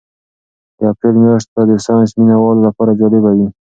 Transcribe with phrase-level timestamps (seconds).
[0.77, 3.47] د اپریل میاشت به د ساینس مینه والو لپاره جالبه وي.